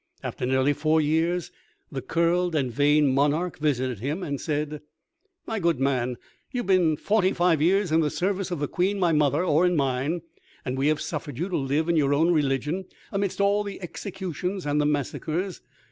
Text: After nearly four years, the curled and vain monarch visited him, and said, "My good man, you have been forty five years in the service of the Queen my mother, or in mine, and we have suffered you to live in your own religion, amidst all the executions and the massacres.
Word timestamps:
After 0.23 0.47
nearly 0.47 0.73
four 0.73 0.99
years, 0.99 1.51
the 1.91 2.01
curled 2.01 2.55
and 2.55 2.71
vain 2.71 3.13
monarch 3.13 3.59
visited 3.59 3.99
him, 3.99 4.23
and 4.23 4.41
said, 4.41 4.81
"My 5.45 5.59
good 5.59 5.79
man, 5.79 6.17
you 6.51 6.61
have 6.61 6.65
been 6.65 6.97
forty 6.97 7.33
five 7.33 7.61
years 7.61 7.91
in 7.91 7.99
the 7.99 8.09
service 8.09 8.49
of 8.49 8.57
the 8.57 8.67
Queen 8.67 8.99
my 8.99 9.11
mother, 9.11 9.45
or 9.45 9.63
in 9.63 9.75
mine, 9.75 10.23
and 10.65 10.75
we 10.75 10.87
have 10.87 11.01
suffered 11.01 11.37
you 11.37 11.49
to 11.49 11.55
live 11.55 11.87
in 11.87 11.97
your 11.97 12.15
own 12.15 12.33
religion, 12.33 12.85
amidst 13.11 13.39
all 13.39 13.63
the 13.63 13.79
executions 13.83 14.65
and 14.65 14.81
the 14.81 14.87
massacres. 14.87 15.61